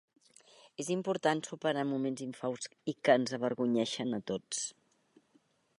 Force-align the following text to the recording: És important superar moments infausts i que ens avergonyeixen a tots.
És 0.83 0.87
important 0.95 1.43
superar 1.49 1.83
moments 1.91 2.25
infausts 2.27 2.73
i 2.93 2.95
que 3.05 3.19
ens 3.21 3.37
avergonyeixen 3.39 4.19
a 4.19 4.23
tots. 4.33 4.65